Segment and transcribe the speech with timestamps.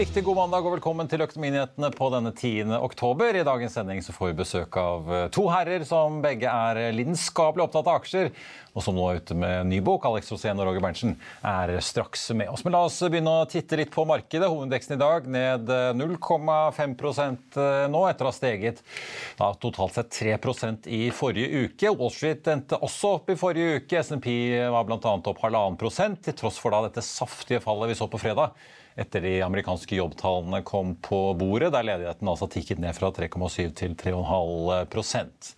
[0.00, 2.70] riktig god mandag og velkommen til Økonominyhetene på denne 10.
[2.72, 3.36] oktober.
[3.36, 7.66] I dagens sending så får vi besøk av eh, to herrer som begge er lidenskapelig
[7.66, 8.30] opptatt av aksjer,
[8.72, 10.06] og som nå er ute med ny bok.
[10.08, 11.12] Alex Rosén og Roger Berntsen
[11.44, 12.64] er straks med oss.
[12.64, 14.48] Men la oss begynne å titte litt på markedet.
[14.48, 16.96] Hovedindeksen i dag ned eh, 0,5
[17.92, 18.80] nå, etter å ha steget
[19.36, 21.92] da, totalt sett 3% i forrige uke.
[21.92, 24.00] Wall Street endte også opp i forrige uke.
[24.00, 24.32] SMP
[24.64, 25.16] var bl.a.
[25.20, 28.56] opp halvannen prosent, til tross for da dette saftige fallet vi så på fredag
[28.98, 33.94] etter de amerikanske jobbtallene kom på bordet, der ledigheten altså tikket ned fra 3,7 til
[33.98, 35.50] 3,5%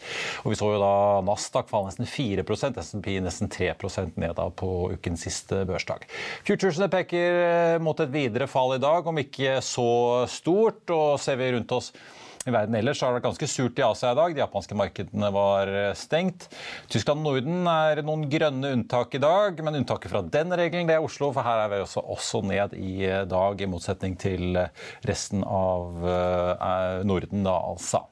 [0.43, 0.95] Og Vi så jo da
[1.27, 2.45] Nasdaq falle nesten 4
[2.83, 6.07] SMP nesten 3% ned da på ukens siste børsdag.
[6.47, 10.91] Futuresene peker mot et videre fall i dag, om ikke så stort.
[10.91, 11.93] og Ser vi rundt oss
[12.47, 14.35] i verden ellers har det vært ganske surt i Asia i dag.
[14.35, 16.49] De japanske markedene var stengt.
[16.93, 20.99] Tyskland og Norden er noen grønne unntak i dag, men unntaket fra den regelen det
[20.99, 22.97] er Oslo, for her er vi også, også ned i
[23.31, 24.59] dag, i motsetning til
[25.07, 28.07] resten av eh, Norden, da altså.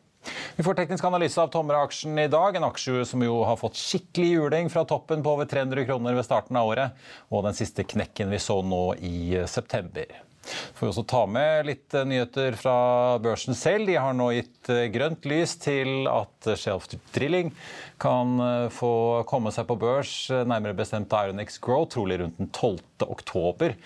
[0.56, 2.56] Vi får teknisk analyse av Tomra-aksjen i dag.
[2.56, 6.28] En aksje som jo har fått skikkelig juling fra toppen på over 300 kroner ved
[6.28, 10.29] starten av året, og den siste knekken vi så nå i september.
[10.74, 12.74] Får også ta med litt eh, nyheter fra
[13.22, 13.88] børsen selv.
[13.90, 17.52] De har nå gitt eh, grønt lys til at Shelf Drilling
[18.00, 18.92] kan eh, få
[19.28, 22.80] komme seg på børs, nærmere bestemt Ironex Growth, trolig rundt den 12.
[23.10, 23.76] oktober.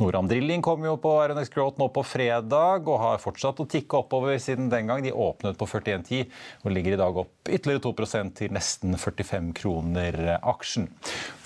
[0.00, 4.00] Noram Drilling kom jo på Ironex Growth nå på fredag og har fortsatt å tikke
[4.00, 5.04] oppover siden den gang.
[5.04, 6.26] De åpnet på 41,10
[6.64, 10.90] og ligger i dag opp ytterligere 2% til nesten 45 kroner aksjen.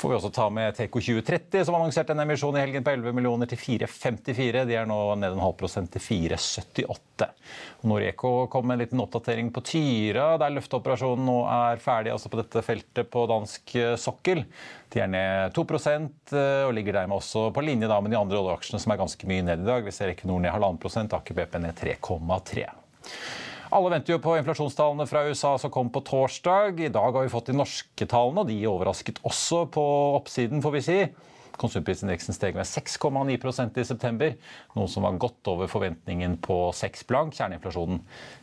[0.05, 3.15] Får vi også ta med Teco 2030, som annonserte en emisjon i helgen på 11
[3.17, 4.67] millioner til 4,54.
[4.69, 7.31] De er nå ned en halv prosent til 4,78.
[7.89, 12.43] Noreco kom med en liten oppdatering på Tyra, der løfteoperasjonen nå er ferdig altså på
[12.43, 13.73] dette feltet på dansk
[14.03, 14.45] sokkel.
[14.93, 18.83] De er ned 2% og ligger dermed også på linje da med de andre oljeaksjene
[18.85, 19.89] som er ganske mye ned i dag.
[19.89, 22.69] Vi ser Equinor ned 1,5 Aker BP ned 3,3
[23.75, 26.79] alle venter jo på inflasjonstallene fra USA som kom på torsdag.
[26.79, 29.85] I dag har vi fått de norske tallene, og de overrasket også på
[30.21, 30.99] oppsiden, får vi si.
[31.59, 34.33] Konsumprisindeksen steg med 6,9% i september,
[34.75, 37.37] noe som var godt over forventningen på 6 blank.
[37.39, 38.01] Kjerneinflasjonen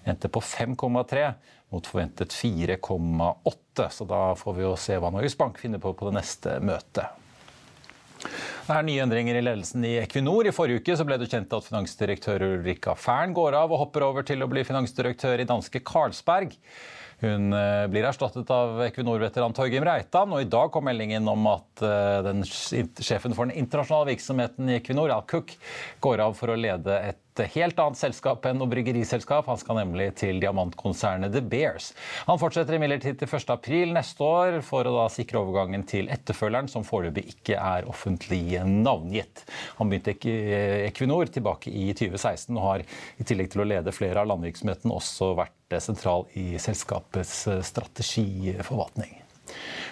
[0.07, 1.25] endte på 5,3
[1.71, 3.89] mot forventet 4,8.
[3.91, 7.07] Så da får vi jo se hva Norges Bank finner på på det neste møtet.
[8.61, 10.45] Det er nye endringer i ledelsen i Equinor.
[10.45, 14.25] I forrige uke ble det kjent at finansdirektør Ulrika Fern går av og hopper over
[14.27, 16.53] til å bli finansdirektør i danske Carlsberg.
[17.21, 17.53] Hun
[17.93, 21.83] blir erstattet av Equinor-veteran Torgrim Reitan, og i dag kom meldingen om at
[22.25, 25.53] den, sjefen for den internasjonale virksomheten i Equinor, Al Cook,
[26.01, 27.21] går av for å lede et
[27.53, 29.47] helt annet selskap enn noe bryggeriselskap.
[29.47, 31.91] Han skal nemlig til diamantkonsernet The Bears.
[32.27, 36.85] Han fortsetter imidlertid til 1.4 neste år for å da sikre overgangen til etterfølgeren, som
[36.87, 39.45] foreløpig ikke er offentlig navngitt.
[39.79, 40.35] Han begynte i
[40.89, 45.33] Equinor tilbake i 2016 og har i tillegg til å lede flere av landvirksomhetene også
[45.39, 49.21] vært sentral i selskapets strategiforvaltning.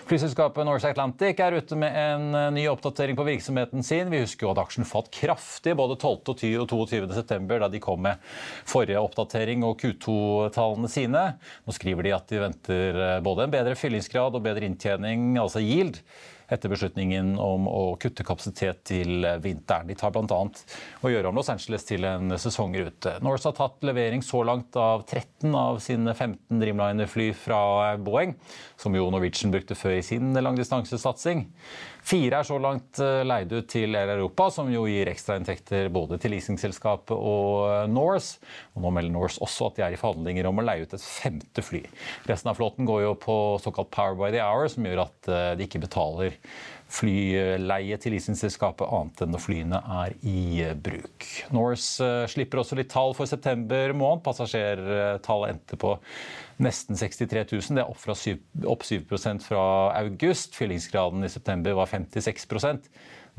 [0.09, 4.09] Flyselskapet Norse Atlantic er ute med en ny oppdatering på virksomheten sin.
[4.09, 6.31] Vi husker jo at aksjen falt kraftig både 12.
[6.34, 7.03] og 22.
[7.14, 8.18] september, da de kom med
[8.66, 11.24] forrige oppdatering og Q2-tallene sine.
[11.62, 16.02] Nå skriver de at de venter både en bedre fyllingsgrad og bedre inntjening, altså yield
[16.50, 19.88] etter beslutningen om å kutte kapasitet til vinteren.
[19.90, 20.40] De tar bl.a.
[21.06, 23.18] å gjøre om Los Angeles til en sesongrute.
[23.26, 27.62] Norse har tatt levering så langt av 13 av sine 15 Dreamliner-fly fra
[28.02, 28.34] Boeing,
[28.79, 31.46] som jo Norwegian brukte før i sin langdistansesatsing.
[32.09, 36.34] Fire er så langt leid ut til Air Europa, som jo gir ekstrainntekter både til
[36.34, 38.40] leasingselskapet og Norse.
[38.73, 41.05] Og nå melder Norse også at de er i forhandlinger om å leie ut et
[41.05, 41.84] femte fly.
[42.29, 45.67] Resten av flåten går jo på såkalt Power by the Hour, som gjør at de
[45.67, 46.40] ikke betaler
[46.90, 51.28] flyleie til leasingselskapet annet enn når flyene er i bruk.
[51.53, 54.24] Norse slipper også litt tall for september måned.
[54.26, 55.94] Passasjertallet endte på
[56.66, 57.78] nesten 63 000.
[57.78, 58.34] Det er opp, fra 7,
[58.74, 59.06] opp 7
[59.46, 59.64] fra
[60.02, 60.58] august.
[60.58, 62.50] Fyllingsgraden i september var 56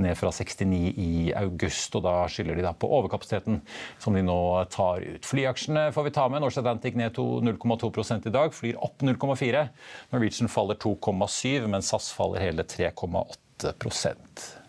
[0.03, 1.95] ned fra 69 i august.
[1.97, 3.61] og Da skylder de da på overkapasiteten
[3.99, 4.41] som de nå
[4.73, 5.27] tar ut.
[5.27, 6.43] Flyaksjene får vi ta med.
[6.45, 9.67] Norse Atlantic ned 0,2 i dag, flyr opp 0,4.
[10.15, 14.61] Norwegian faller 2,7, men SAS faller hele 3,8%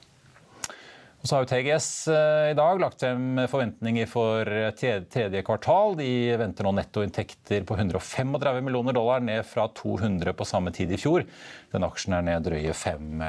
[1.22, 5.94] og så har jo TGS eh, i dag lagt frem forventninger for tredje kvartal.
[6.00, 6.10] De
[6.42, 8.34] venter nå nettoinntekter på 135
[8.66, 11.28] millioner dollar, ned fra 200 på samme tid i fjor.
[11.74, 13.22] Den aksjen er ned drøye 5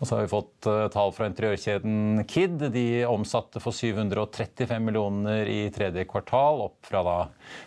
[0.00, 2.62] og så har vi fått uh, tall fra interiørkjeden Kid.
[2.72, 7.16] De omsatte for 735 millioner i tredje kvartal, opp fra da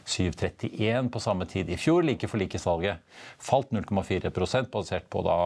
[0.09, 2.03] 731 på samme tid i fjor.
[2.07, 3.03] Like for like-salget
[3.43, 5.37] falt 0,4% basert på da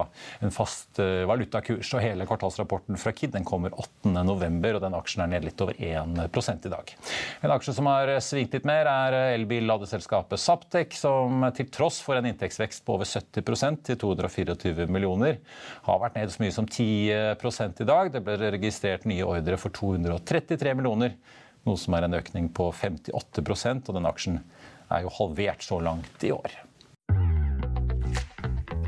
[0.46, 1.92] en fast uh, valutakurs.
[1.94, 5.76] Og hele kvartalsrapporten fra Kid den kommer 8.11, og den aksjen er ned litt over
[5.78, 6.96] 1 i dag.
[7.44, 12.28] En aksje som har svingt litt mer, er elbil-ladeselskapet Saptek, som til tross for en
[12.30, 15.40] inntektsvekst på over 70% til 224 millioner,
[15.88, 18.12] har vært ned så mye som 10% i dag.
[18.14, 21.18] Det ble registrert nye ordre for 233 millioner,
[21.66, 24.40] noe som er en økning på 58% og den aksjen
[24.94, 26.54] er jo halvert så langt i år.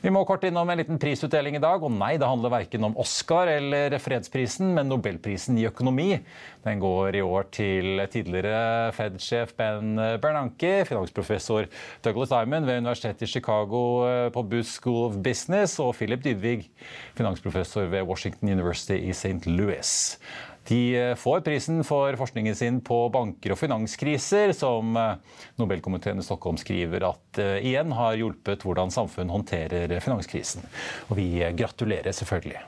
[0.00, 1.82] Vi må kort innom en liten prisutdeling i dag.
[1.84, 6.14] Og nei, det handler verken om Oscar eller fredsprisen, men nobelprisen i økonomi.
[6.64, 11.68] Den går i år til tidligere Fed-sjef Ben Bernanke, finansprofessor
[12.04, 16.70] Douglas Diamond ved Universitetet i Chicago eh, på Booth School of Business, og Philip Dydvig,
[17.18, 19.44] finansprofessor ved Washington University i St.
[19.46, 20.16] Louis.
[20.70, 25.16] De eh, får prisen for forskningen sin på banker og finanskriser, som eh,
[25.58, 30.62] Nobelkomiteen i Stockholm skriver at uh, igjen har hjulpet hvordan samfunn håndterer finanskrisen.
[31.10, 31.26] Og vi
[31.58, 32.62] gratulerer selvfølgelig.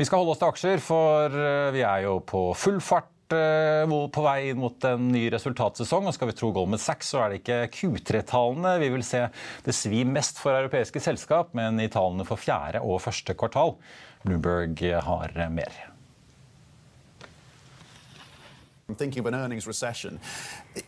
[0.00, 1.36] Vi skal holde oss til aksjer, for
[1.74, 6.08] vi er jo på full fart på vei inn mot en ny resultatsesong.
[6.08, 9.22] og Skal vi tro Goldman Sachs, så er det ikke Q3-tallene vi vil se
[9.66, 13.76] det svi mest for europeiske selskap, men i tallene for fjerde og første kvartal.
[14.24, 15.89] Bloomberg har mer.
[18.90, 20.18] I'm thinking of an earnings recession.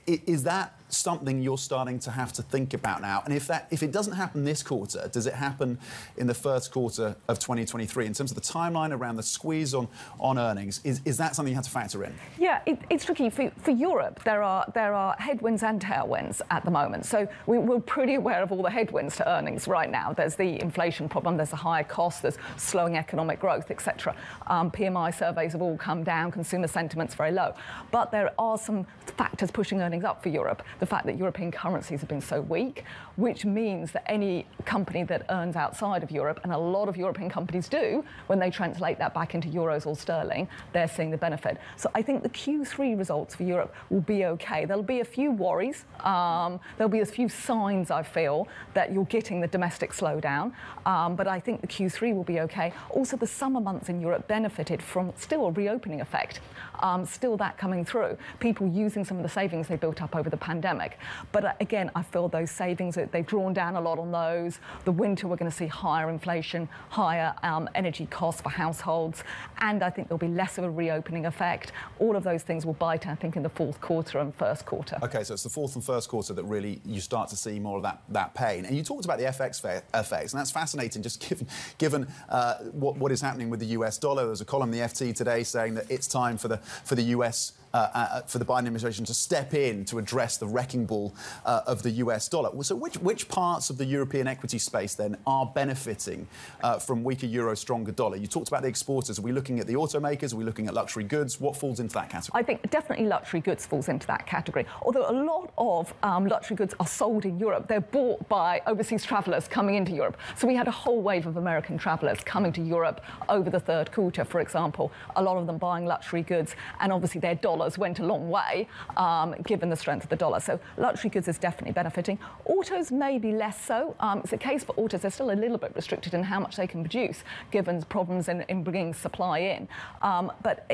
[0.06, 3.22] Is that something you're starting to have to think about now?
[3.24, 5.78] And if that if it doesn't happen this quarter, does it happen
[6.16, 8.06] in the first quarter of 2023?
[8.06, 9.88] In terms of the timeline around the squeeze on
[10.20, 12.14] on earnings, is, is that something you have to factor in?
[12.38, 14.22] Yeah, it, it's tricky for, for Europe.
[14.24, 17.06] There are there are headwinds and tailwinds at the moment.
[17.06, 20.12] So we, are pretty aware of all the headwinds to earnings right now.
[20.12, 21.36] There's the inflation problem.
[21.36, 22.22] There's the higher cost.
[22.22, 24.14] There's slowing economic growth, etc.
[24.46, 26.30] Um, PMI surveys have all come down.
[26.30, 27.54] Consumer sentiment's very low.
[27.90, 28.86] But there are some
[29.16, 30.62] factors pushing earnings up for Europe.
[30.80, 32.84] The fact that European currencies have been so weak,
[33.16, 37.30] which means that any company that earns outside of Europe, and a lot of European
[37.30, 41.58] companies do, when they translate that back into euros or sterling, they're seeing the benefit.
[41.76, 44.64] So I think the Q3 results for Europe will be okay.
[44.64, 45.84] There'll be a few worries.
[46.00, 50.52] Um, there'll be a few signs, I feel, that you're getting the domestic slowdown.
[50.86, 52.72] Um, but I think the Q3 will be okay.
[52.90, 56.40] Also, the summer months in Europe benefited from still a reopening effect
[56.82, 58.16] um, still that coming through.
[58.40, 60.98] People using some of the savings they built up over the pandemic.
[61.30, 64.58] But uh, again, I feel those savings, they've drawn down a lot on those.
[64.84, 69.24] The winter, we're going to see higher inflation, higher um, energy costs for households,
[69.58, 71.72] and I think there'll be less of a reopening effect.
[71.98, 74.98] All of those things will bite, I think, in the fourth quarter and first quarter.
[75.02, 77.76] Okay, so it's the fourth and first quarter that really you start to see more
[77.76, 78.64] of that, that pain.
[78.64, 81.46] And you talked about the FX effects, and that's fascinating just given,
[81.78, 84.26] given uh, what, what is happening with the US dollar.
[84.26, 87.04] There's a column in the FT today saying that it's time for the for the
[87.16, 91.14] US uh, uh, for the Biden administration to step in to address the wrecking ball
[91.44, 92.50] uh, of the US dollar.
[92.62, 96.26] So, which, which parts of the European equity space then are benefiting
[96.62, 98.16] uh, from weaker euro, stronger dollar?
[98.16, 99.18] You talked about the exporters.
[99.18, 100.32] Are we looking at the automakers?
[100.32, 101.40] Are we looking at luxury goods?
[101.40, 102.40] What falls into that category?
[102.40, 104.66] I think definitely luxury goods falls into that category.
[104.82, 109.04] Although a lot of um, luxury goods are sold in Europe, they're bought by overseas
[109.04, 110.16] travellers coming into Europe.
[110.36, 113.92] So we had a whole wave of American travellers coming to Europe over the third
[113.92, 114.92] quarter, for example.
[115.16, 118.28] A lot of them buying luxury goods, and obviously their dollar dollars went a long
[118.28, 118.66] way,
[118.96, 120.40] um, given the strength of the dollar.
[120.40, 122.18] So luxury goods is definitely benefiting.
[122.46, 123.94] Autos maybe less so.
[124.00, 126.56] Um, it's a case for autos; they're still a little bit restricted in how much
[126.56, 129.68] they can produce, given problems in, in bringing supply in.
[130.02, 130.66] Um, but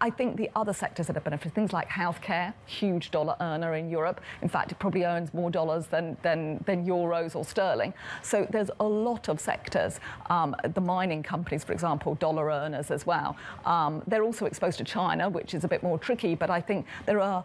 [0.00, 3.88] I, think the other sectors that are benefiting, things like healthcare, huge dollar earner in
[3.88, 4.20] Europe.
[4.42, 7.94] In fact, it probably earns more dollars than than, than euros or sterling.
[8.22, 10.00] So there's a lot of sectors.
[10.28, 13.36] Um, the mining companies, for example, dollar earners as well.
[13.64, 16.31] Um, they're also exposed to China, which is a bit more tricky.
[16.34, 17.44] But I think there are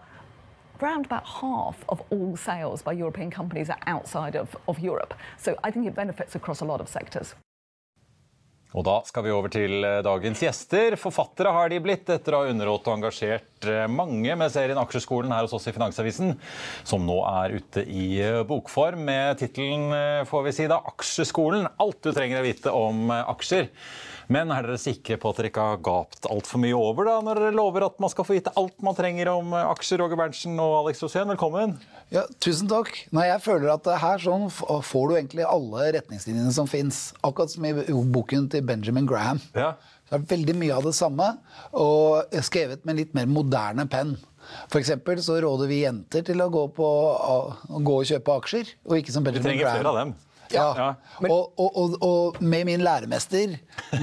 [0.81, 5.13] around about half of all sales by European companies are outside of, of Europe.
[5.37, 7.35] So I think it benefits across a lot of sectors.
[8.75, 10.97] Og da skal vi over til eh, dagens gjester.
[10.99, 15.31] Forfattere har de blitt etter å ha underholdt og engasjert eh, mange med serien Aksjeskolen
[15.33, 16.35] her hos oss i Finansavisen,
[16.85, 21.69] som nå er ute i eh, bokform med tittelen får vi si da, Aksjeskolen.
[21.79, 23.71] Alt du trenger å vite om aksjer.
[24.27, 27.39] Men er dere sikre på at dere ikke har gapt altfor mye over da, når
[27.39, 30.01] dere lover at man skal få vite alt man trenger om aksjer?
[30.03, 31.77] Roger Berntsen og Alex Rosén, velkommen.
[32.11, 32.91] Ja, tusen takk.
[33.15, 37.13] Nei, jeg føler at her sånn får du egentlig alle retningslinjene som fins.
[37.23, 37.71] Akkurat som i
[38.17, 39.39] boken til Benjamin Graham.
[39.55, 39.77] Ja.
[40.07, 41.33] Det er veldig mye av det samme,
[41.75, 44.13] og skrevet med litt mer moderne penn.
[44.71, 48.75] For eksempel så råder vi jenter til å gå, på, å gå og kjøpe aksjer.
[48.87, 49.81] og ikke som Vi Benjamin trenger Graham.
[49.81, 50.15] flere av dem.
[50.53, 50.67] Ja.
[50.77, 50.87] Ja.
[51.27, 53.57] Og, og, og, og med min læremester,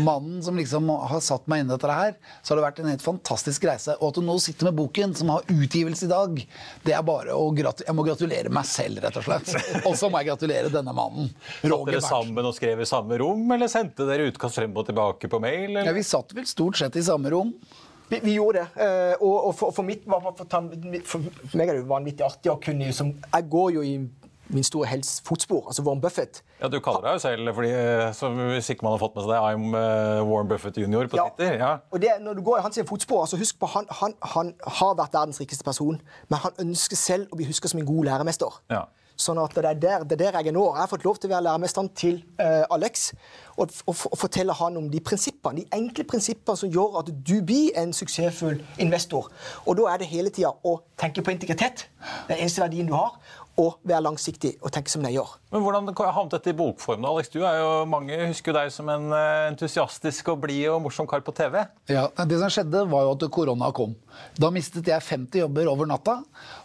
[0.05, 2.91] mannen som liksom har satt meg inn i dette her, så har det vært en
[2.93, 3.95] helt fantastisk reise.
[4.01, 6.43] Og at du nå sitter med boken, som har utgivelse i dag,
[6.85, 9.55] det er bare å gratu Jeg må gratulere meg selv, rett og slett.
[9.89, 11.31] Og så må jeg gratulere denne mannen.
[11.61, 14.87] Satt Roger dere sammen og skrev i samme rom, eller sendte dere utkast frem og
[14.89, 15.81] tilbake på mail?
[15.81, 17.53] Ja, vi satt vel stort sett i samme rom.
[18.09, 18.85] Vi, vi gjorde det.
[18.85, 22.53] eh, og, og for, for mitt for, for, for meg er det jo vanvittig artig
[22.53, 23.95] å kunne som, Jeg går jo i
[24.55, 26.43] min store helts fotspor, altså Warren Buffett.
[26.63, 29.27] Ja, Du kaller deg jo selv, fordi, eh, som hvis ikke man har fått med
[29.27, 31.07] seg det, I'm eh, Warren Buffett jr.
[31.11, 31.29] på Ja.
[31.29, 31.59] Twitter.
[31.59, 31.73] Ja.
[31.91, 34.95] Og det, når du går i hans fotspor, altså husk på han, han, han har
[34.99, 38.63] vært verdens rikeste person, men han ønsker selv å bli husket som en god læremester.
[38.71, 38.87] Ja.
[39.15, 40.63] Sånn at det er, der, det er der jeg er nå.
[40.75, 43.13] Jeg har fått lov til å være læremesteren til uh, Alex
[43.55, 47.37] og, og, og fortelle han om de prinsippene, de enkle prinsippene som gjør at du
[47.47, 49.29] blir en suksessfull investor.
[49.71, 51.87] Og da er det hele tida å tenke på integritet,
[52.27, 53.15] den eneste verdien du har,
[53.61, 55.35] og være langsiktig og tenke som eier.
[55.55, 57.05] Men Hvordan havnet dette i bokform?
[57.05, 57.29] da, Alex?
[57.31, 61.07] Du er jo, Mange husker jo deg som en eh, entusiastisk og blid og morsom
[61.07, 61.61] kar på TV.
[61.89, 63.95] Ja, Det som skjedde, var jo at korona kom.
[64.39, 66.19] Da mistet jeg 50 jobber over natta.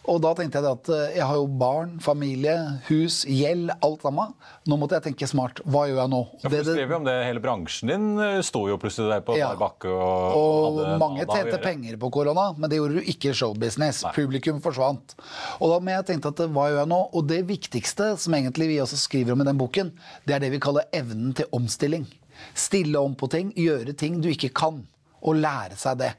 [0.10, 2.56] Og da tenkte jeg at eh, jeg har jo barn, familie,
[2.88, 4.32] hus, gjeld, alt sammen.
[4.70, 5.62] Nå måtte jeg tenke smart.
[5.70, 6.22] Hva gjør jeg nå?
[6.44, 9.10] Ja, Det- du skriver skrev jo om det, Hele bransjen din eh, sto jo plutselig
[9.13, 9.51] der på Ja.
[9.54, 9.89] bar bakke.
[9.94, 14.04] Og, Og hadde mange tjente penger på korona, men det gjorde du ikke i showbusiness.
[14.16, 15.13] Publikum forsvant.
[15.62, 17.01] Og da men jeg tenkte at hva gjør jeg nå?
[17.13, 19.92] Og det viktigste, som egentlig vi også skriver om i den boken,
[20.25, 22.08] det er det vi kaller evnen til omstilling.
[22.56, 24.88] Stille om på ting, gjøre ting du ikke kan.
[25.21, 26.13] Og lære seg det.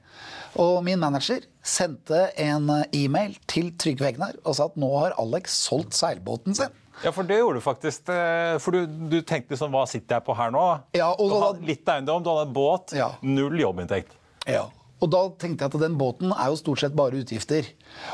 [0.61, 5.55] Og min manager sendte en e-mail til Trygve Hegnar og sa at nå har Alex
[5.69, 6.73] solgt seilbåten sin.
[7.05, 8.09] Ja, for det gjorde du faktisk.
[8.13, 10.65] eh, For du, du tenkte sånn Hva sitter jeg på her nå?
[10.99, 13.13] Ja, og du hadde litt eiendom, du hadde en båt, Ja.
[13.23, 14.13] null jobbinntekt.
[14.47, 14.67] Ja.
[15.01, 17.69] Og da tenkte jeg at den båten er jo stort sett bare utgifter.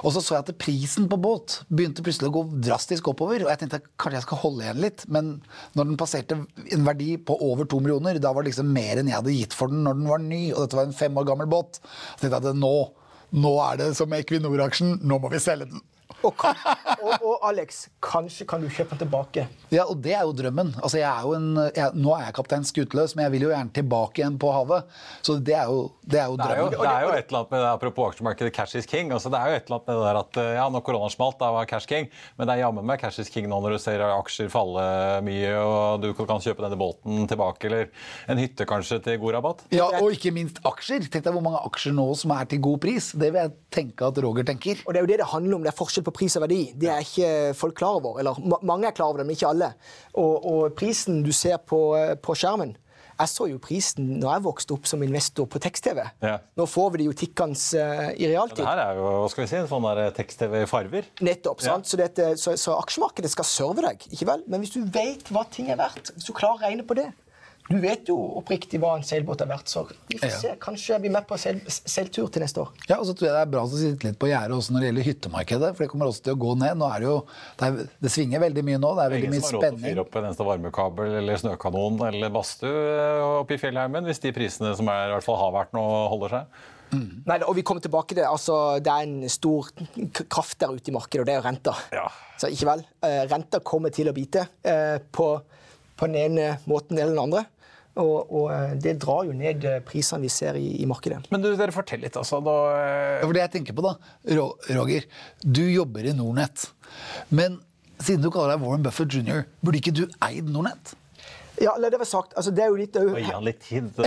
[0.07, 3.43] Og så så jeg at prisen på båt begynte plutselig å gå drastisk oppover.
[3.43, 5.33] Og jeg tenkte at kanskje jeg skal holde igjen litt, men
[5.79, 9.11] når den passerte en verdi på over to millioner, da var det liksom mer enn
[9.11, 11.29] jeg hadde gitt for den når den var ny, og dette var en fem år
[11.33, 11.83] gammel båt.
[11.83, 12.75] Så tenkte jeg at nå,
[13.35, 15.83] nå er det som Equinor-aksjen, nå må vi selge den.
[16.25, 16.33] Og,
[17.03, 19.45] og, og Alex, kanskje kan du kjøpe den tilbake.
[19.71, 20.73] Ja, og det er jo drømmen.
[20.81, 23.51] Altså, jeg er jo en, jeg, nå er jeg kaptein skuteløs, men jeg vil jo
[23.53, 24.89] gjerne tilbake igjen på havet.
[25.27, 26.87] Så det er jo, det er jo Det er, jo, drømmen.
[26.87, 29.13] det er jo et eller annet med det, Apropos aksjemarkedet, cash is king.
[29.13, 31.39] altså Det er jo et eller annet med det der at ja, når korona smalt,
[31.43, 32.09] da var cash king.
[32.39, 34.87] Men det er jammen meg cash is king nå når du ser aksjer falle
[35.27, 37.91] mye, og du kan kjøpe denne båten tilbake, eller
[38.33, 39.65] en hytte kanskje til god rabatt.
[39.75, 41.05] Ja, Og ikke minst aksjer.
[41.13, 43.13] Tenk deg hvor mange aksjer nå som er til god pris.
[43.13, 44.81] Det vil jeg tenke at Roger tenker.
[44.87, 45.65] Og Det er jo det det handler om.
[45.67, 46.63] Det er forskjell på pris og verdi.
[46.79, 48.21] Det er ikke folk klar over.
[48.23, 49.73] Eller mange er klar over det, men ikke alle.
[50.15, 52.77] Og, og prisen du ser på, eh, på skjermen
[53.17, 56.03] Jeg så jo prisen når jeg vokste opp som investor på tekst-TV.
[56.21, 56.37] Ja.
[56.59, 58.61] Nå får vi det jo tikkende uh, i realtid.
[58.61, 59.87] Det her er jo hva skal vi si, en sånn
[60.19, 61.09] tekst-TV i farver.
[61.25, 61.65] Nettopp.
[61.65, 61.71] Ja.
[61.71, 61.89] sant?
[61.89, 64.45] Så, dette, så, så aksjemarkedet skal serve deg, ikke vel?
[64.53, 67.09] Men hvis du vet hva ting er verdt, hvis du klarer å regne på det
[67.67, 70.39] Du vet jo oppriktig hva en seilbåt er verdt, så vi får Ja.
[70.39, 70.51] se.
[70.63, 72.69] Kanskje jeg blir med på seil, seiltur til neste år.
[72.89, 74.81] Ja, og så tror jeg det er bra å sitte litt på gjerdet også når
[74.85, 75.71] det gjelder hyttemarkedet.
[75.75, 76.77] For det kommer også til å gå ned.
[76.79, 77.17] Nå er det jo
[77.57, 78.93] Det, er, det svinger veldig mye nå.
[78.95, 81.37] Det er veldig Ingen som har råd til å fyre opp en eneste varmekabel eller
[81.43, 85.39] snøkanon eller badstue eh, oppe i fjellheimen hvis de prisene som er, i hvert fall
[85.43, 86.47] har vært nå, holder seg.
[87.27, 88.29] Nei, og vi kommer tilbake til det.
[88.31, 89.67] Altså, det er en stor
[90.31, 91.75] kraft der ute i markedet, og det er jo renta.
[91.93, 92.07] Ja.
[92.39, 92.85] Så ikke vel?
[93.03, 95.27] Uh, renta kommer til å bite uh, på,
[95.99, 97.43] på den ene måten eller den andre.
[97.97, 101.23] Og, og eh, det drar jo ned eh, prisene vi ser i, i markedet.
[101.33, 102.43] Men du, dere fortell litt, altså.
[102.45, 102.57] Da,
[103.23, 103.95] Det for det jeg tenker på da,
[104.77, 105.09] Roger,
[105.41, 106.69] du jobber i Nornett.
[107.33, 107.61] Men
[107.97, 110.93] siden du kaller deg Warren Buffett jr., burde ikke du eid Nornett?
[111.63, 112.35] Ja, la det være sagt.
[112.37, 113.89] Altså, det er jo litt er Gi han litt tid.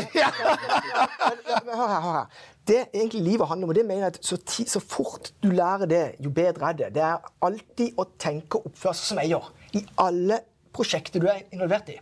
[1.69, 2.43] Hør her, hør her.
[2.69, 5.49] Det egentlig livet handler om, og det mener jeg at så, ti, så fort du
[5.55, 6.89] lærer det, jo bedre er det.
[6.97, 10.37] Det er alltid å tenke og oppføre seg som eier i alle
[10.75, 11.97] prosjekter du er involvert i.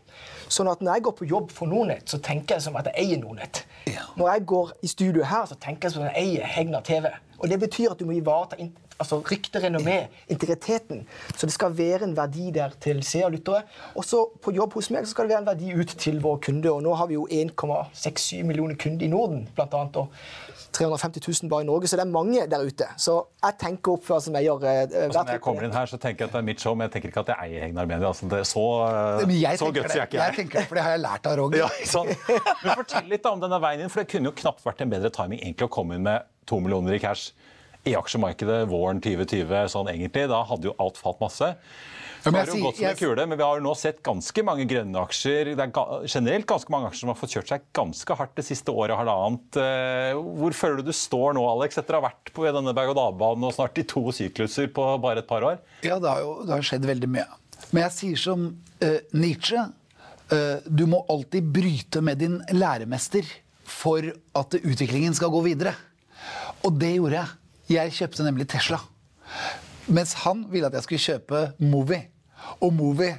[0.51, 3.05] Sånn at når jeg går på jobb for Nordnett, så tenker jeg som at jeg
[3.05, 3.63] eier Nordnett.
[4.17, 7.09] Når jeg går i studio her, så tenker jeg som at jeg eier Hegnar TV.
[7.39, 8.59] Og det betyr at du må ivareta
[8.99, 9.97] altså rykte, renommé,
[10.33, 11.03] integriteten.
[11.37, 13.63] Så det skal være en verdi der til seere og lyttere.
[13.95, 16.41] Og så på jobb hos meg så skal det være en verdi ut til våre
[16.47, 16.71] kunder.
[16.77, 19.97] Og nå har vi jo 1,67 millioner kunder i Norden, blant annet.
[20.01, 20.09] Og
[20.77, 22.85] 350 000 bare i Norge, så det er mange der ute.
[23.01, 23.13] Så
[23.43, 24.65] jeg tenker opp oppføre som eier.
[24.67, 26.75] eh, Altså, når jeg kommer inn her, så tenker jeg at det er mitt show,
[26.75, 28.07] men jeg tenker ikke at jeg eier Hegnar Media.
[28.11, 28.65] Altså, det er så
[29.31, 30.35] jeg så tenker gutsy er ikke jeg jeg.
[30.41, 31.57] tenker det, for det har jeg lært av Roger.
[31.63, 32.11] Ja, sånn.
[32.63, 34.91] Men Fortell litt da om denne veien inn, for det kunne jo knapt vært en
[34.93, 37.31] bedre timing egentlig å komme inn med to millioner i cash
[37.87, 39.67] i aksjemarkedet våren 2020.
[39.73, 40.27] sånn egentlig.
[40.31, 41.53] Da hadde jo alt falt masse.
[42.17, 44.01] Ja, Det men har jo gått som en kule, men Vi har jo nå sett
[44.03, 45.55] ganske mange grønne aksjer.
[45.55, 48.73] Det er generelt ganske mange aksjer som har fått kjørt seg ganske hardt det siste
[48.73, 48.97] året.
[48.97, 49.55] halvannet.
[49.55, 53.47] Eh, Hvor føler du du står nå, Alex, etter å ha vært på denne berg-og-dal-banen
[53.47, 55.59] og snart i to sykluser på bare et par år?
[55.83, 57.27] Ja, det har jo det har skjedd veldig mye.
[57.71, 58.47] Men jeg sier som
[58.83, 63.23] uh, Nietzsche uh, Du må alltid bryte med din læremester
[63.63, 64.03] for
[64.35, 65.73] at utviklingen skal gå videre.
[66.65, 67.27] Og det gjorde jeg.
[67.67, 68.79] Jeg kjøpte nemlig Tesla.
[69.91, 71.99] Mens han ville at jeg skulle kjøpe Movi.
[72.63, 73.09] Og Movi,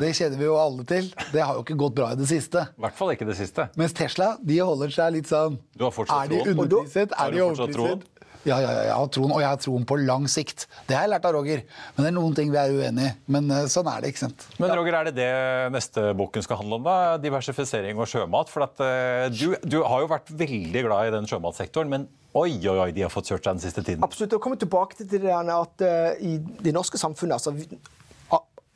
[0.00, 2.64] det kjenner vi jo alle til, det har jo ikke gått bra i det siste.
[2.78, 3.68] I hvert fall ikke det siste.
[3.78, 7.14] Mens Tesla de holder seg litt sånn Du har fortsatt Er de underpriset?
[7.18, 8.06] Er de overpriset?
[8.42, 10.64] Ja, ja, ja, jeg har troen, og jeg har troen på lang sikt.
[10.88, 11.62] Det har jeg lært av Roger.
[11.94, 13.12] Men det er noen ting vi er uenig i.
[13.34, 14.46] Men eh, sånn er det, ikke sant.
[14.58, 15.28] Men Roger, er det det
[15.74, 16.88] neste boken skal handle om?
[16.88, 16.96] da?
[17.22, 18.50] Diversifisering og sjømat?
[18.50, 22.56] For at, uh, du, du har jo vært veldig glad i den sjømatsektoren, men oi,
[22.66, 24.02] oi, oi, de har fått kjørt seg den siste tiden.
[24.06, 24.34] Absolutt.
[24.34, 27.54] å komme tilbake til det der at uh, i det norske samfunnet altså,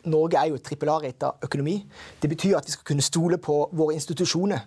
[0.06, 1.76] Norge er jo trippel A-rata økonomi.
[2.22, 4.66] Det betyr at vi skal kunne stole på våre institusjoner.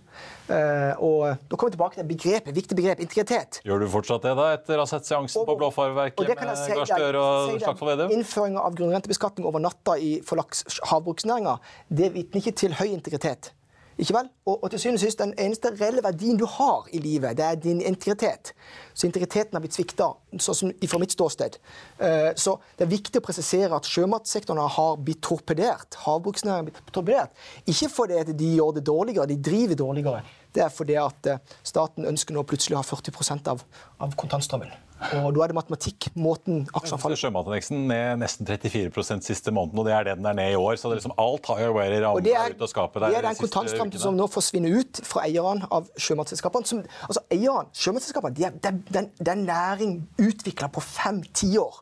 [0.50, 3.62] Eh, og da kommer vi tilbake til begrepet, viktig begrep, integritet.
[3.68, 6.52] Gjør du fortsatt det, da, etter å ha sett seansen på Blåfarverket det med kan
[6.54, 8.16] jeg si Gahr Støre og Slagsvold Vedum?
[8.18, 11.60] Innføringa av grunnrentebeskatning over natta i, for laks havbruksnæringa
[12.02, 13.54] det vitner ikke til høy integritet.
[14.00, 14.30] Ikke vel?
[14.48, 17.46] Og, og til syvende og sist, den eneste reelle verdien du har i livet, det
[17.46, 18.54] er din integritet.
[18.96, 20.08] Så integriteten har blitt svikta,
[20.40, 21.60] sånn som fra mitt ståsted.
[22.00, 26.00] Eh, så det er viktig å presisere at sjømatsektoren har blitt torpedert.
[26.06, 27.48] Havbruksnæringen har blitt torpedert.
[27.68, 30.24] Ikke fordi at de gjør det dårligere, de driver dårligere.
[30.56, 33.66] Det er fordi at eh, staten ønsker nå plutselig å ha 40% av,
[34.00, 34.72] av kontantstrømmen.
[35.00, 39.88] Og da er det matematikk, måten aksjene faller Sjømatindeksen ned nesten 34% siste måneden, og
[39.88, 40.76] det er det den er ned i år.
[40.82, 44.02] Så det liksom alt har jo vært rammet ut av skapet det er den kontantstrømmen
[44.04, 46.68] som nå forsvinner ut fra eierne av sjømatselskapene.
[46.68, 51.80] Som, altså eierne, sjømatselskapene, de det, er, de, det er næring utvikla på fem-ti år.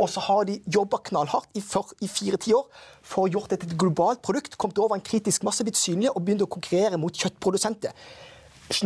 [0.00, 2.68] Og så har de jobba knallhardt i, for- i fire-ti år
[3.04, 6.12] for å gjort dette til et globalt produkt, kommet over en kritisk masse, blitt synlige
[6.14, 7.92] og begynt å konkurrere mot kjøttprodusenter.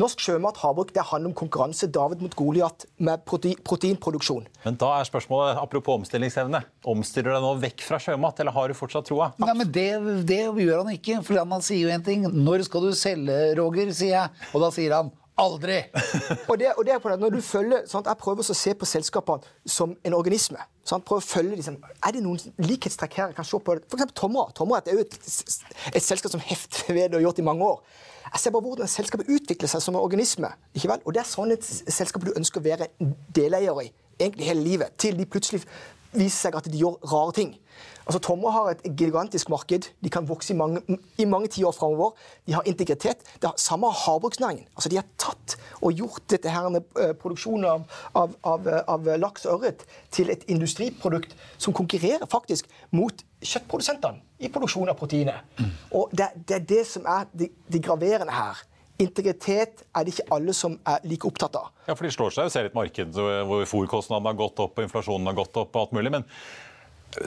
[0.01, 4.47] Norsk sjømat havbruk det handler om konkurranse David mot Goliat med prote- proteinproduksjon.
[4.64, 8.73] Men da er spørsmålet, apropos omstillingsevne, omstiller du deg nå vekk fra sjømat, eller har
[8.73, 9.33] du fortsatt troa?
[9.44, 9.88] Nei, men det,
[10.29, 11.20] det gjør han ikke.
[11.27, 12.25] For han sier jo en ting.
[12.25, 14.49] 'Når skal du selge, Roger?' sier jeg.
[14.55, 15.83] Og da sier han 'aldri'.
[16.51, 18.75] og det, og det er på det, når du følger, sant, Jeg prøver å se
[18.75, 20.64] på selskapene som en organisme.
[20.85, 23.31] Sant, prøv å følge liksom, Er det noen likhetstrekk her?
[23.33, 23.87] jeg kan se på det?
[23.88, 24.44] Eksempel Tomra.
[24.53, 25.16] Tomra er jo et,
[25.94, 27.81] et selskap som hefter ved og har gjort i mange år.
[28.35, 30.51] Jeg ser bare hvordan selskapet utvikler seg som en organisme.
[30.75, 31.03] ikke vel?
[31.05, 32.88] Og Det er sånn et selskap du ønsker å være
[33.37, 34.97] deleier i egentlig hele livet.
[34.99, 35.62] Til de plutselig
[36.12, 37.55] viser seg at de gjør rare ting.
[38.05, 39.88] Altså, Tomra har et gigantisk marked.
[40.05, 40.83] De kan vokse i mange,
[41.19, 42.12] i mange tiår framover.
[42.47, 43.25] De har integritet.
[43.40, 44.67] Det har, samme har havbruksnæringen.
[44.77, 49.09] Altså, de har tatt og gjort dette her med eh, produksjonen av, av, av, av
[49.21, 55.43] laks og ørret til et industriprodukt som konkurrerer faktisk mot kjøttprodusentene i produksjon av proteiner.
[55.95, 58.62] Og det, det er det som er det, det graverende her.
[59.03, 61.73] Integritet er det ikke alle som er like opptatt av.
[61.88, 64.87] Ja, for De slår seg jo ser et marked hvor fòrkostnadene har gått opp og
[64.87, 65.75] inflasjonen har gått opp.
[65.75, 66.27] og alt mulig, men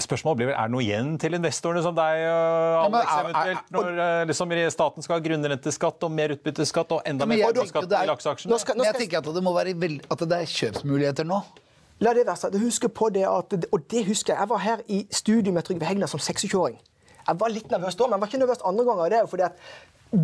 [0.04, 3.70] Spørsmålet blir vel, Er det noe igjen til investorene som deg og men Alex eventuelt,
[3.72, 7.88] når eh, liksom, staten skal ha grunnrenteskatt og mer utbytteskatt og enda Ja, mer formuesskatt
[7.92, 8.52] i er- lakseaksjene?
[8.52, 11.26] Nå skal, nå Men jeg tenker at det må være veld, at det er kjøpsmuligheter
[11.30, 11.40] nå.
[12.00, 12.58] La det være sagt.
[12.62, 14.40] Husk på det at, og det husker jeg.
[14.44, 16.78] Jeg var her i studio med Trygve Hegnar som 26-åring.
[17.28, 19.10] Jeg var litt nervøs da, men jeg var ikke nervøs andre ganger.
[19.10, 19.58] Det er jo fordi at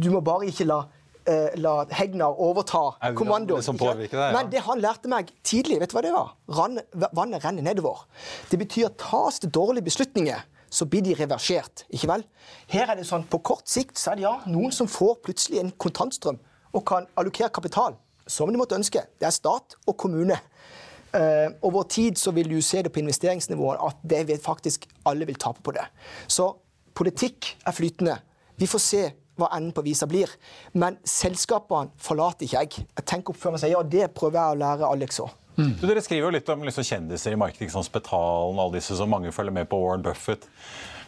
[0.03, 0.83] du må bare ikke la
[1.29, 3.63] eh, la Hegnar overta kommandoen.
[3.63, 4.29] deg, ja.
[4.35, 6.33] Men det han lærte meg tidlig, vet du hva det var?
[6.57, 6.79] Rann,
[7.11, 8.05] vannet renner nedover.
[8.51, 11.85] Det betyr tas det dårlige beslutninger, så blir de reversert.
[11.89, 12.23] ikke vel?
[12.67, 15.61] Her er det sånn, På kort sikt så er det ja, noen som får plutselig
[15.61, 16.39] en kontantstrøm
[16.73, 17.95] og kan allokere kapital
[18.27, 19.03] som de måtte ønske.
[19.19, 20.37] Det er stat og kommune.
[21.13, 25.27] Uh, over tid så vil du se det på investeringsnivået at det vet faktisk alle
[25.29, 25.83] vil tape på det.
[26.27, 26.47] Så
[26.97, 28.15] politikk er flytende.
[28.57, 29.03] Vi får se
[29.39, 30.31] hva enden på visa blir.
[30.77, 32.85] Men selskapene forlater ikke jeg.
[32.99, 35.33] Jeg tenker opp før man sier ja, det prøver jeg å lære Alex òg.
[35.53, 35.75] Mm.
[35.83, 39.29] dere skriver jo litt om liksom kjendiser i markedet, som Spetalen, alle disse som mange
[39.35, 40.47] følger med på Warren Buffett.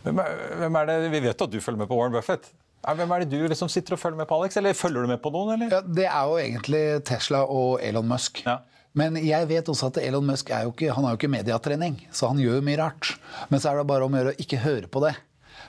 [0.06, 2.52] Hvem er, hvem er det, Vi vet at du følger med på Warren Buffett.
[2.86, 4.58] Hvem er det du liksom sitter og følger med på, Alex?
[4.62, 5.56] Eller følger du med på noen?
[5.56, 5.74] eller?
[5.74, 8.44] Ja, det er jo egentlig Tesla og Elon Musk.
[8.46, 8.60] Ja.
[8.96, 11.98] Men jeg vet også at Elon Musk er jo ikke, han har jo ikke mediatrening,
[12.16, 13.16] så han gjør jo mye rart.
[13.50, 15.16] Men så er det bare om å gjøre å ikke høre på det.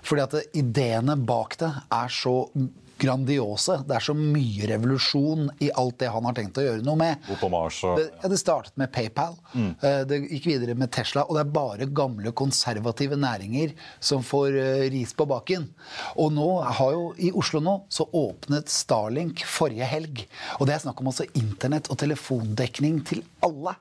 [0.06, 2.36] Fordi at ideene bak det er så
[2.96, 3.74] grandiose.
[3.84, 7.26] Det er så mye revolusjon i alt det han har tenkt å gjøre noe med.
[7.52, 9.36] Mars og Det, ja, det startet med PayPal.
[9.52, 9.70] mm.
[10.08, 11.26] Det gikk videre med Tesla.
[11.26, 15.68] Og det er bare gamle, konservative næringer som får eh, ris på baken.
[16.16, 20.24] Og nå har jo i Oslo nå så åpnet Starlink forrige helg.
[20.58, 23.76] Og det er snakk om også internett og telefondekning til alle.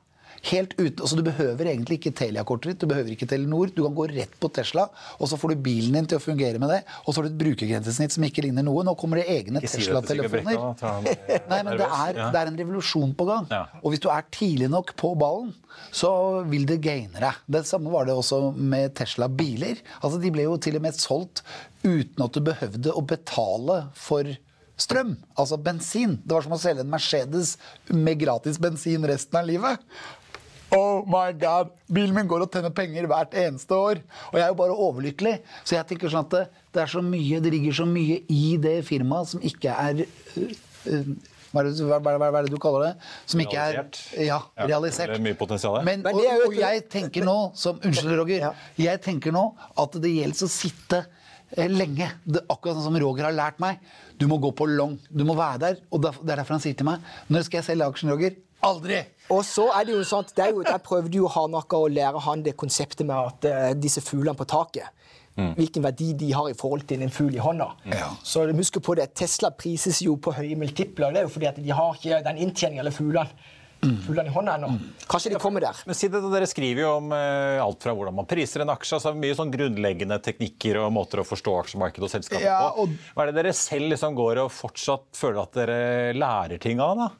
[0.46, 3.72] Helt uten, altså Du behøver egentlig ikke Telia-kortet ditt, du behøver ikke Telenor.
[3.74, 6.62] Du kan gå rett på Tesla, og så får du bilen din til å fungere
[6.62, 6.82] med det.
[7.06, 8.86] Og så har du et brukergrensesnitt som ikke ligner noe.
[8.86, 10.54] Nå kommer det egne Tesla-telefoner.
[10.54, 13.50] blir Nei, men det er, det er en revolusjon på gang.
[13.82, 15.54] Og hvis du er tidlig nok på ballen,
[15.96, 16.12] så
[16.48, 17.44] vil det gaine deg.
[17.52, 19.82] Det samme var det også med Tesla-biler.
[20.02, 21.44] Altså, De ble jo til og med solgt
[21.86, 24.30] uten at du behøvde å betale for
[24.78, 25.16] strøm.
[25.40, 26.18] Altså bensin.
[26.24, 27.56] Det var som å selge en Mercedes
[27.92, 29.84] med gratis bensin resten av livet.
[30.76, 34.02] Oh my god, Bilen min går og tjener penger hvert eneste år.
[34.32, 35.36] Og jeg er jo bare overlykkelig.
[35.64, 36.44] Så jeg tenker sånn at det,
[36.76, 41.14] det er så mye, det ligger så mye i det firmaet som ikke er uh,
[41.56, 42.94] hva er, det, hva, hva, hva er det du kaller det?
[43.32, 44.00] Som ikke er Realisert.
[44.20, 45.14] ja, Ja, realisert.
[45.14, 45.86] det er mye potensial her.
[45.88, 48.50] Men, og, det er jo og jeg tenker nå, som, unnskyld Roger, Ja.
[48.90, 49.46] jeg tenker nå
[49.80, 51.00] at det gjelder å sitte
[51.56, 52.10] eh, lenge.
[52.28, 53.80] Det, akkurat sånn som Roger har lært meg.
[54.20, 54.98] Du må gå på long.
[55.08, 55.80] Du må være der.
[55.96, 58.36] Og det er derfor han sier til meg Når skal jeg selge aksjen, Roger?
[58.65, 59.01] Aldri!
[59.34, 61.89] Og så er det jo sånn at det er jo, Jeg prøvde jo hardnakka å
[61.89, 64.91] lære han det konseptet med at uh, disse fuglene på taket
[65.36, 67.65] Hvilken verdi de har i forhold til en fugl i hånda.
[67.91, 68.13] Ja.
[68.23, 71.12] Så husk på det, Tesla prises jo på høye multipler.
[71.12, 73.28] Det er jo fordi at de har ikke den inntjeningen eller fuglene
[74.06, 74.69] fuglene i hånda ennå.
[75.12, 75.82] Kanskje de kommer der.
[75.86, 78.97] Men si det, Dere skriver jo om eh, alt fra hvordan man priser en aksje.
[78.97, 82.88] altså Mye sånn grunnleggende teknikker og måter å forstå aksjemarkedet og selskapet Ja, på.
[83.13, 86.95] Hva er det dere selv liksom går og fortsatt føler at dere lærer ting av?
[87.04, 87.12] da?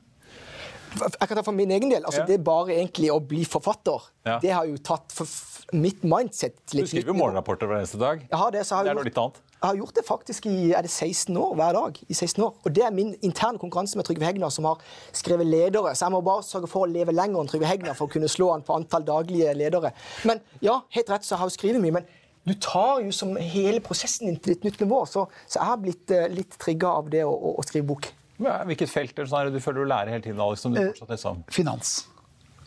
[0.95, 2.03] Jeg kan ta for min egen del.
[2.03, 2.25] altså Ja.
[2.25, 4.08] Det er bare egentlig å bli forfatter.
[4.25, 4.39] Ja.
[4.39, 5.13] Det har jo tatt
[5.73, 8.21] mitt mindset til Du skriver morgenrapporter hver eneste dag.
[8.29, 9.41] Jeg har det, så har Det er noe litt annet.
[9.55, 11.99] Jeg har gjort det faktisk i er det 16 år hver dag.
[12.10, 12.53] i 16 år.
[12.65, 14.77] Og Det er min interne konkurranse med Trygve Hegnar, som har
[15.12, 15.95] skrevet ledere.
[15.95, 18.29] Så jeg må bare sørge for å leve lenger enn Trygve Hegnar for å kunne
[18.29, 19.91] slå han på antall daglige ledere.
[20.23, 21.97] Men ja, helt rett, så har jeg skrevet mye.
[21.97, 22.05] Men
[22.45, 25.05] du tar jo som hele prosessen din til et nytt nivå.
[25.10, 28.12] Så, så jeg har blitt uh, litt trigga av det å, å, å skrive bok.
[28.41, 30.41] Ja, Hvilket felt er sånn er det du føler du lærer hele tiden?
[30.43, 31.43] Alex, som du fortsatt fortsatt liksom...
[31.54, 31.95] Finans.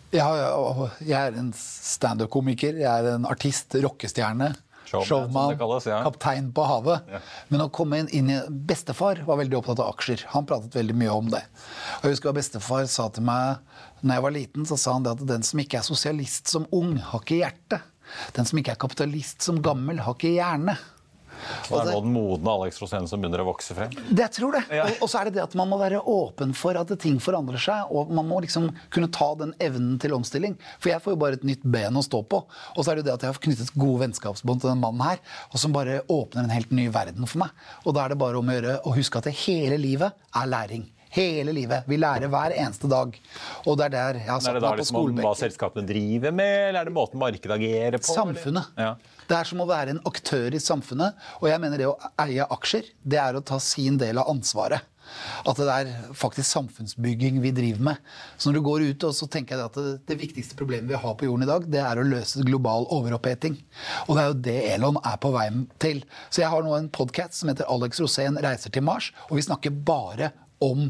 [0.09, 4.55] Jeg, har, jeg er en standup-komiker, jeg er en artist, rockestjerne.
[4.89, 5.99] Showman, kalles, ja.
[6.01, 7.11] kaptein på havet.
[7.53, 10.25] Men å komme inn, inn i Bestefar var veldig opptatt av aksjer.
[10.33, 11.43] Han pratet veldig mye om det.
[11.99, 13.61] Og jeg husker hva bestefar sa til meg
[14.01, 14.69] når jeg var liten.
[14.69, 17.83] Så sa han det at den som ikke er sosialist som ung, har ikke hjerte.
[18.39, 20.79] Den som ikke er kapitalist som gammel, har ikke hjerne.
[21.69, 23.95] Det er nå den modne Alex Rosén som begynner å vokse frem.
[24.09, 24.65] Det jeg tror det.
[24.75, 24.89] Ja.
[24.89, 27.63] Og, og så er det det at man må være åpen for at ting forandrer
[27.63, 27.95] seg.
[27.95, 30.59] Og man må liksom kunne ta den evnen til omstilling.
[30.79, 32.43] For jeg får jo bare et nytt ben å stå på.
[32.77, 35.05] Og så er det jo det at jeg har knyttet gode vennskapsbånd til den mannen
[35.05, 35.23] her,
[35.53, 37.67] og som bare åpner en helt ny verden for meg.
[37.85, 40.51] Og da er det bare om å gjøre å huske at det hele livet er
[40.51, 40.87] læring.
[41.15, 41.87] Hele livet.
[41.89, 43.15] Vi lærer hver eneste dag.
[43.65, 46.57] Og det er der jeg har satt meg på liksom om hva selskapene driver med,
[46.69, 48.13] eller er det måten markedet agerer på?
[48.13, 48.77] Samfunnet.
[48.79, 48.93] Ja.
[49.29, 51.17] Det er som å være en aktør i samfunnet.
[51.41, 54.87] Og jeg mener det å eie aksjer, det er å ta sin del av ansvaret.
[55.49, 58.09] At det er faktisk samfunnsbygging vi driver med.
[58.37, 61.01] Så når du går ut, og så tenker jeg at det, det viktigste problemet vi
[61.01, 63.57] har på jorden i dag, det er å løse global overoppheting.
[64.07, 65.49] Og det er jo det Elon er på vei
[65.83, 66.03] til.
[66.29, 69.47] Så jeg har nå en podkast som heter Alex Rosén reiser til Mars, og vi
[69.49, 70.33] snakker bare
[70.65, 70.89] om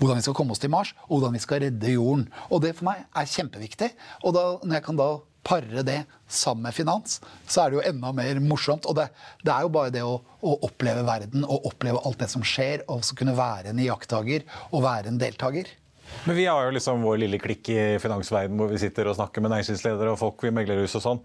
[0.00, 2.28] hvordan vi skal komme oss til Mars, og hvordan vi skal redde jorden.
[2.48, 3.90] Og det for meg er kjempeviktig.
[4.24, 5.10] Og da, når jeg kan da
[5.46, 8.88] pare det sammen med finans, så er det jo enda mer morsomt.
[8.88, 9.08] Og det,
[9.44, 12.86] det er jo bare det å, å oppleve verden og oppleve alt det som skjer,
[12.88, 15.76] og så kunne være en iakttaker og være en deltaker.
[16.24, 19.44] Men vi har jo liksom vår lille klikk i finansverden hvor vi sitter og snakker
[19.44, 21.20] med næringslivsledere og folk i meglerhus og sånn.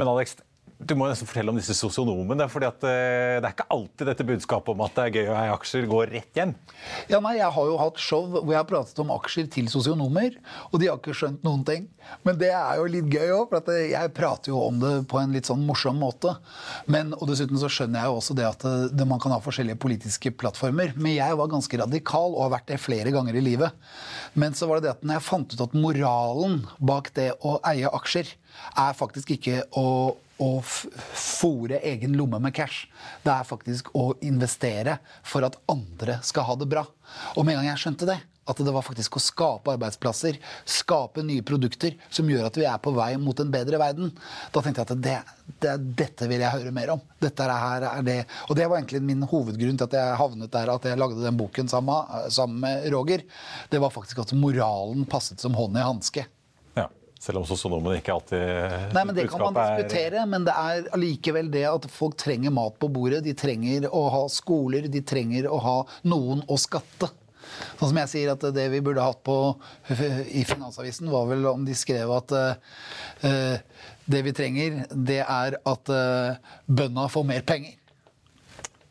[0.00, 0.34] Men Alex,
[0.76, 2.44] Du må nesten fortelle om disse sosionomene.
[2.44, 5.54] at eh, Det er ikke alltid dette budskapet om at det er gøy å eie
[5.54, 6.52] aksjer, går rett hjem.
[7.08, 10.36] Ja, nei, Jeg har jo hatt show hvor jeg har pratet om aksjer til sosionomer,
[10.68, 11.86] og de har ikke skjønt noen ting.
[12.28, 15.20] Men det er jo litt gøy òg, for at jeg prater jo om det på
[15.20, 16.34] en litt sånn morsom måte.
[16.92, 19.80] Men, og dessuten så skjønner jeg jo også det at det, man kan ha forskjellige
[19.80, 20.92] politiske plattformer.
[21.00, 23.88] Men jeg var ganske radikal og har vært det flere ganger i livet.
[24.36, 27.56] Men så var det det at når jeg fant ut at moralen bak det å
[27.64, 28.36] eie aksjer
[28.76, 29.88] er faktisk ikke å
[30.42, 32.86] å fòre egen lomme med cash.
[33.24, 36.84] Det er faktisk å investere for at andre skal ha det bra.
[37.36, 40.36] Og med en gang jeg skjønte det, at det var faktisk å skape arbeidsplasser,
[40.70, 44.12] skape nye produkter som gjør at vi er på vei mot en bedre verden,
[44.54, 45.16] da tenkte jeg at det,
[45.64, 47.02] det, dette vil jeg høre mer om.
[47.22, 48.20] Dette her er det.
[48.46, 51.40] Og det var egentlig min hovedgrunn til at jeg havnet der, at jeg lagde den
[51.40, 53.26] boken sammen, sammen med Roger.
[53.72, 56.28] Det var faktisk at moralen passet som hånd i hanske.
[57.20, 58.42] Selv om sosionomene ikke alltid
[58.92, 62.76] Nei, men Det kan man diskutere, men det er allikevel det at folk trenger mat
[62.80, 63.22] på bordet.
[63.24, 67.08] De trenger å ha skoler, de trenger å ha noen å skatte.
[67.78, 69.38] Sånn som jeg sier at Det vi burde hatt på
[70.28, 73.56] i Finansavisen, var vel om de skrev at uh,
[74.06, 77.74] det vi trenger, det er at uh, bøndene får mer penger.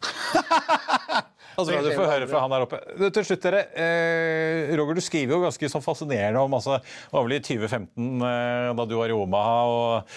[1.55, 2.79] Altså, du får høre fra han der oppe.
[3.15, 3.61] Til slutt, dere.
[3.79, 8.25] Eh, Roger, du skriver jo ganske sånn fascinerende om altså, Det var vel i 2015
[8.29, 10.15] eh, da du var i Omaha og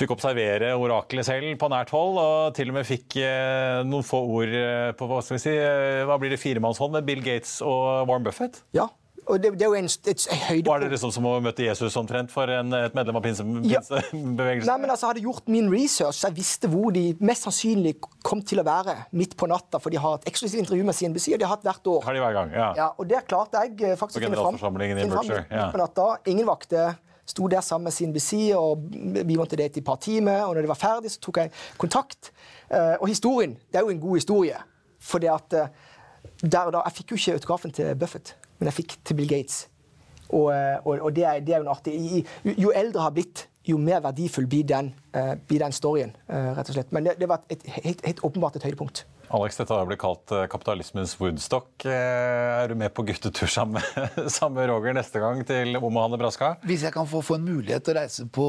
[0.00, 4.22] fikk observere oraklet selv på nært hold, og til og med fikk eh, noen få
[4.38, 7.58] ord eh, på hva skal vi si, eh, hva blir det firemannshånd med Bill Gates
[7.64, 8.62] og Warren Buffett?
[8.76, 8.88] Ja,
[9.26, 10.68] og det, det, er jo en, et, høydepunkt.
[10.68, 13.66] Var det liksom som å møte Jesus omtrent for en, et medlem av pinsebevegelsen?
[13.70, 13.82] Ja.
[14.14, 17.96] Nei, men altså, Jeg hadde gjort min research, så jeg visste hvor de mest sannsynlig
[18.26, 19.80] kom til å være midt på natta.
[19.82, 22.02] For de har et eksklusivt intervju med CNBC, og de har hatt hvert år.
[22.08, 22.72] Har de hver gang, ja.
[22.80, 24.58] ja og der klarte jeg eh, faktisk å finne fram.
[24.80, 25.68] Finne fram ja.
[25.70, 26.08] på natta.
[26.32, 26.98] Ingen vakter.
[27.30, 30.42] Sto der sammen med CNBC, og vi måtte date i et par timer.
[30.48, 32.32] Og når det var ferdig, så tok jeg kontakt.
[32.66, 34.58] Eh, og historien, det er jo en god historie.
[35.00, 35.70] For det at eh,
[36.42, 39.30] der og da, Jeg fikk jo ikke autografen til Buffett men jeg fikk til Bill
[39.32, 39.64] Gates.
[40.30, 41.94] Og, eh, og, og det, er, det, er, jo en artig
[42.44, 46.14] Jo, jo eldre har blitt, jo mer verdifull blir den, uh, blir den storyen.
[46.30, 46.92] Uh, rett og slett.
[46.96, 49.04] Men det, det var et, helt, helt, åpenbart et høydepunkt.
[49.30, 51.84] Alex, dette har blitt kalt kapitalismens Woodstock.
[51.86, 56.56] Er du med på guttetur sammen med Roger neste gang til Omahane Braska?
[56.66, 58.48] Hvis jeg kan få, få en mulighet til å reise på,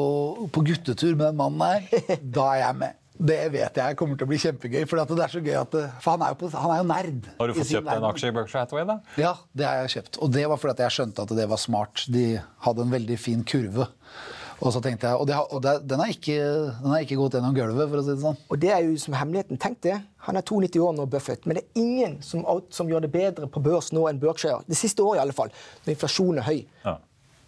[0.50, 3.01] på guttetur med den mannen her, da er jeg med.
[3.22, 4.82] Det vet jeg kommer til å bli kjempegøy.
[4.90, 7.32] For det er så gøy at For han er jo, på, han er jo nerd.
[7.38, 9.00] Har du fått kjøpt en aksje i Berkshire Hathaway, da?
[9.22, 10.22] Ja, det har jeg kjøpt.
[10.26, 12.06] Og det var fordi jeg skjønte at det var smart.
[12.12, 12.26] De
[12.66, 13.90] hadde en veldig fin kurve.
[14.62, 16.38] Og så tenkte jeg, og, det, og det, den, har ikke,
[16.84, 18.42] den har ikke gått gjennom gulvet, for å si det sånn.
[18.54, 19.58] Og det er jo som hemmeligheten.
[19.62, 19.96] Tenk det.
[20.28, 21.48] Han er 92 år nå, Buffett.
[21.50, 24.62] Men det er ingen som, som gjør det bedre på børs nå enn Berkshire.
[24.70, 25.50] Det siste året i alle fall.
[25.86, 26.60] Når inflasjonen er høy.
[26.86, 26.94] Ja.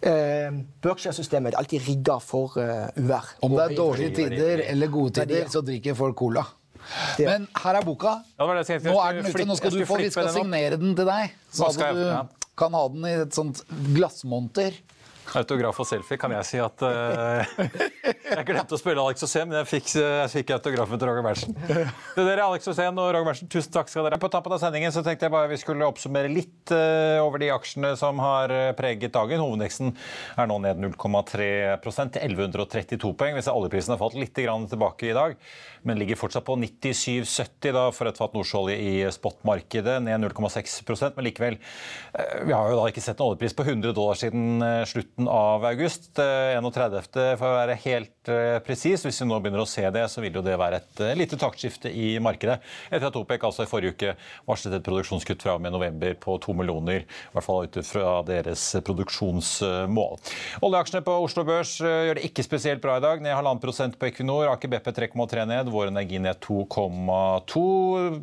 [0.02, 0.50] Eh,
[0.84, 3.30] Berkshire-systemet er alltid rigga for uh, uvær.
[3.46, 6.44] Om det er dårlige tider eller gode tider, så drikker folk cola.
[7.16, 7.24] Det.
[7.24, 8.18] Men her er boka.
[8.38, 9.46] Ja, det det Nå er den ute.
[9.48, 11.36] Nå skal du få, vi skal signere den til deg.
[11.52, 12.02] Så du
[12.58, 13.62] kan ha den i et sånt
[13.94, 14.76] glassmonter.
[15.38, 17.42] Autograf og selfie kan jeg si at uh,
[18.34, 21.56] Jeg glemte å spørre Alex Osen, men jeg fikk, jeg fikk autografen til Roger Berntsen.
[22.16, 24.94] Det dere, Alex Osen og Roger Berntsen, tusen takk skal dere På tampen av sendingen
[24.94, 28.70] så tenkte jeg bare vi skulle oppsummere litt uh, over de aksjene som har eh,
[28.76, 29.42] preget dagen.
[29.42, 29.92] Hovedveksten
[30.40, 35.38] er nå ned 0,3% til 1132 poeng, hvis oljeprisen har falt litt tilbake i dag.
[35.84, 41.58] Men ligger fortsatt på 97,70 for et fat nordsjøolje i spotmarkedet, ned 0,6% Men likevel,
[42.16, 45.64] uh, vi har jo da ikke sett en oljepris på 100 dollar siden slutten av
[45.68, 46.12] august.
[46.16, 47.16] 31.
[47.20, 48.13] Eh, for å være helt eh,
[48.64, 49.04] presis.
[49.04, 51.38] Hvis vi nå begynner å se det, så vil jo det være et eh, lite
[51.40, 52.60] taktskifte i markedet.
[52.90, 54.14] Etter at OPEC altså i forrige uke
[54.48, 57.04] varslet et produksjonskutt fra og med november på to millioner.
[57.04, 60.18] I hvert fall ut fra deres produksjonsmål.
[60.64, 63.22] Oljeaksjene på Oslo Børs gjør det ikke spesielt bra i dag.
[63.24, 64.48] Ned halvannen prosent på Equinor.
[64.52, 65.72] Aker BP 3,3 ned.
[65.74, 67.64] Vår Energi ned 2,2.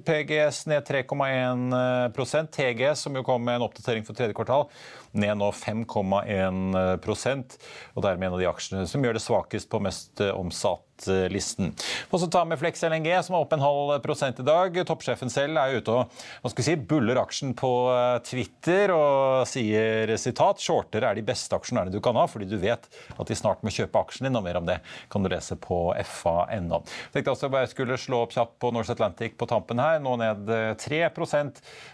[0.08, 4.64] PGS ned 3,1% TGS, som jo kom med en oppdatering for tredje kvartal,
[5.12, 7.58] ned nå 5,1%
[7.96, 10.91] og dermed en av de aksjene som gjør det svakest på mest eh, omsatt
[11.32, 11.72] listen.
[12.12, 14.76] Og så ta med Flex LNG, som er opp en halv prosent i dag.
[14.88, 19.48] Toppsjefen selv er ute og hva skal vi si, buller aksjen på eh, Twitter og
[19.50, 23.38] sier sitat shortere er de beste aksjonærene du kan ha, fordi du vet at de
[23.38, 24.38] snart må kjøpe aksjen din.
[24.38, 24.80] Og mer om det
[25.12, 26.82] kan du lese på fa.no.
[27.14, 30.52] Tenkte også bare skulle slå opp kjapt på Norse Atlantic på tampen her, nå ned
[30.82, 31.52] 3 eh,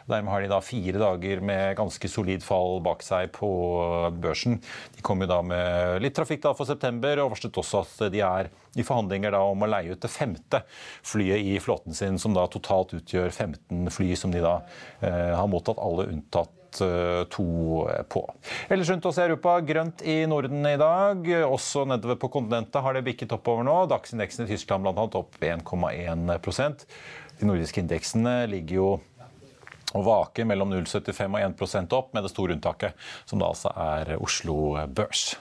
[0.07, 3.49] Dermed har de da fire dager med ganske solid fall bak seg på
[4.21, 4.59] børsen.
[4.95, 8.23] De kom jo da med litt trafikk da for september og varslet også at de
[8.23, 10.63] er i forhandlinger da om å leie ut det femte
[11.05, 14.61] flyet i flåten sin, som da totalt utgjør 15 fly, som de da
[15.01, 17.47] eh, har mottatt alle unntatt eh, to
[18.09, 18.23] på.
[18.69, 21.27] Ellers rundt oss i Europa grønt i Norden i dag.
[21.47, 23.77] Også nedover på kontinentet har det bikket oppover nå.
[23.91, 26.87] Dagsindeksen i Tyskland annet opp 1,1%
[27.39, 28.89] De nordiske indeksene ligger jo
[29.95, 34.17] og vaker mellom 0,75 og 1% opp, med det store unntaket, som da altså er
[34.19, 35.37] Oslo Børs.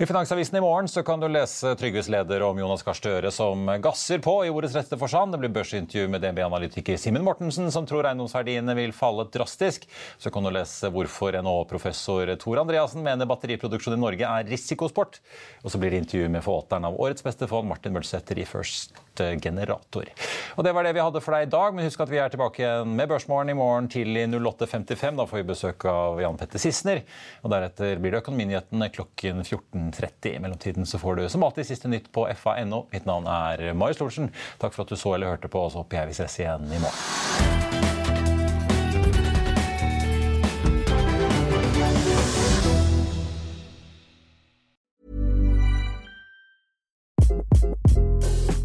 [0.00, 3.64] I Finansavisen i morgen så kan du lese Trygves leder om Jonas Gahr Støre som
[3.82, 5.34] gasser på i ordets rette forstand.
[5.34, 9.88] Det blir børsintervju med DNB-analytiker Simen Mortensen, som tror eiendomsverdiene vil falle drastisk.
[10.22, 15.18] Så kan du lese hvorfor NHO-professor Tor Andreassen mener batteriproduksjon i Norge er risikosport.
[15.64, 19.02] Og så blir det intervju med forvalteren av årets beste fond, Martin Mølsæter i First
[19.18, 20.06] Generator.
[20.54, 22.30] Og Det var det vi hadde for deg i dag, men husk at vi er
[22.30, 25.18] tilbake igjen med Børsmorgen i morgen tidlig 08.55.
[25.18, 27.02] Da får vi besøk av Jan Petter Sissener.
[27.42, 29.87] Og deretter blir det Økonominyhetene klokken 14.
[29.92, 30.36] 13.30.
[30.36, 32.86] I mellomtiden så får du som alltid siste nytt på fa.no.
[32.92, 34.32] Mitt navn er Marius Lorentzen.
[34.58, 36.72] Takk for at du så eller hørte på, og så håper jeg vi ses igjen
[36.72, 37.68] i morgen.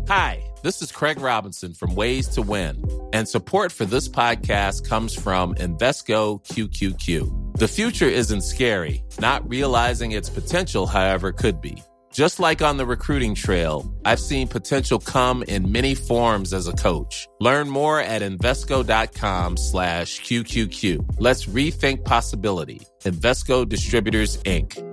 [0.08, 2.84] Hi, this is Craig Robinson from Ways to Win,
[3.14, 7.43] and support for this podcast comes from Invesco QQQ.
[7.64, 9.06] The future isn't scary.
[9.20, 11.82] Not realizing its potential, however, could be.
[12.12, 16.74] Just like on the recruiting trail, I've seen potential come in many forms as a
[16.74, 17.26] coach.
[17.40, 21.16] Learn more at Invesco.com slash QQQ.
[21.20, 22.82] Let's rethink possibility.
[23.06, 24.93] Invesco Distributors, Inc.